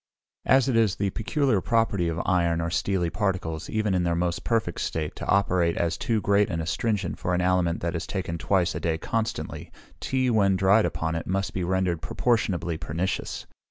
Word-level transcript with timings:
As 0.47 0.67
it 0.67 0.75
is 0.75 0.95
the 0.95 1.11
peculiar 1.11 1.61
property 1.61 2.07
of 2.07 2.19
iron 2.25 2.59
or 2.59 2.71
steely 2.71 3.11
particles, 3.11 3.69
even 3.69 3.93
in 3.93 4.01
their 4.01 4.15
most 4.15 4.43
perfect 4.43 4.81
state, 4.81 5.15
to 5.17 5.27
operate 5.27 5.77
as 5.77 5.95
too 5.95 6.19
great 6.19 6.49
an 6.49 6.59
astringent 6.59 7.19
for 7.19 7.35
an 7.35 7.41
aliment 7.41 7.81
that 7.81 7.95
is 7.95 8.07
taken 8.07 8.39
twice 8.39 8.73
a 8.73 8.79
day 8.79 8.97
constantly, 8.97 9.71
tea, 9.99 10.31
when 10.31 10.55
dried 10.55 10.85
upon 10.87 11.13
it, 11.13 11.27
must 11.27 11.53
be 11.53 11.63
rendered 11.63 12.01
proportionably 12.01 12.79
pernicious. 12.79 13.45